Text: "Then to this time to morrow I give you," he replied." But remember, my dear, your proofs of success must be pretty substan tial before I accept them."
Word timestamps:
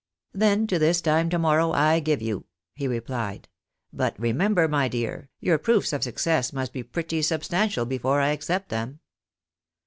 "Then 0.33 0.65
to 0.65 0.79
this 0.79 0.99
time 0.99 1.29
to 1.29 1.37
morrow 1.37 1.73
I 1.73 1.99
give 1.99 2.23
you," 2.23 2.45
he 2.73 2.87
replied." 2.87 3.47
But 3.93 4.19
remember, 4.19 4.67
my 4.67 4.87
dear, 4.87 5.29
your 5.39 5.59
proofs 5.59 5.93
of 5.93 6.01
success 6.03 6.51
must 6.51 6.73
be 6.73 6.81
pretty 6.81 7.21
substan 7.21 7.67
tial 7.67 7.87
before 7.87 8.19
I 8.19 8.29
accept 8.29 8.69
them." 8.69 8.99